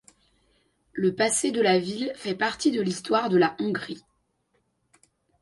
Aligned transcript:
Le 0.93 1.13
passé 1.13 1.51
de 1.51 1.61
la 1.61 1.77
ville 1.77 2.11
fait 2.15 2.33
partie 2.33 2.71
de 2.71 2.81
l'histoire 2.81 3.29
de 3.29 3.37
la 3.37 3.55
Hongrie. 3.59 4.01